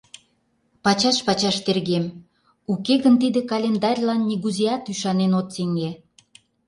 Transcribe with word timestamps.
Пачаш-пачаш 0.83 1.57
тергем, 1.65 2.05
уке 2.71 2.93
гын 3.03 3.15
тиде 3.21 3.41
календарьлан 3.51 4.21
нигузеат 4.29 4.83
ӱшанен 4.91 5.31
от 5.39 5.47
сеҥе. 5.55 5.91